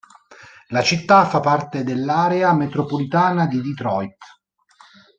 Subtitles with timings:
[0.69, 4.17] La città fa parte dell'area metropolitana di Detroit.